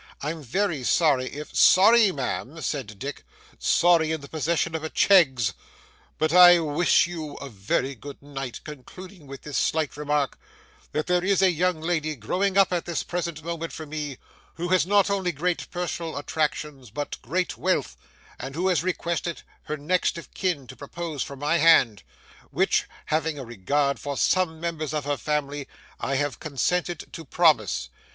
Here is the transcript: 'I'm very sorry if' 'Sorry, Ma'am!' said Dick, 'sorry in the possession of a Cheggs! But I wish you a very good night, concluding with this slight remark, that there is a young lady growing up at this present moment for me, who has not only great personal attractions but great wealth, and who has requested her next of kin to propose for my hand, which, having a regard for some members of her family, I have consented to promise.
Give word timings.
'I'm 0.23 0.41
very 0.41 0.83
sorry 0.83 1.25
if' 1.27 1.55
'Sorry, 1.55 2.11
Ma'am!' 2.11 2.59
said 2.61 2.97
Dick, 2.97 3.23
'sorry 3.59 4.11
in 4.11 4.21
the 4.21 4.27
possession 4.27 4.73
of 4.73 4.83
a 4.83 4.89
Cheggs! 4.89 5.53
But 6.17 6.33
I 6.33 6.57
wish 6.59 7.05
you 7.05 7.33
a 7.35 7.49
very 7.49 7.93
good 7.93 8.19
night, 8.19 8.61
concluding 8.63 9.27
with 9.27 9.43
this 9.43 9.59
slight 9.59 9.95
remark, 9.95 10.39
that 10.91 11.05
there 11.05 11.23
is 11.23 11.43
a 11.43 11.51
young 11.51 11.81
lady 11.81 12.15
growing 12.15 12.57
up 12.57 12.73
at 12.73 12.85
this 12.85 13.03
present 13.03 13.43
moment 13.43 13.71
for 13.73 13.85
me, 13.85 14.17
who 14.55 14.69
has 14.69 14.87
not 14.87 15.11
only 15.11 15.31
great 15.31 15.69
personal 15.69 16.17
attractions 16.17 16.89
but 16.89 17.21
great 17.21 17.55
wealth, 17.55 17.95
and 18.39 18.55
who 18.55 18.69
has 18.69 18.81
requested 18.81 19.43
her 19.65 19.77
next 19.77 20.17
of 20.17 20.33
kin 20.33 20.65
to 20.65 20.75
propose 20.75 21.21
for 21.21 21.35
my 21.35 21.57
hand, 21.59 22.01
which, 22.49 22.85
having 23.13 23.37
a 23.37 23.45
regard 23.45 23.99
for 23.99 24.17
some 24.17 24.59
members 24.59 24.95
of 24.95 25.05
her 25.05 25.15
family, 25.15 25.67
I 25.99 26.15
have 26.15 26.39
consented 26.39 27.07
to 27.13 27.23
promise. 27.23 27.89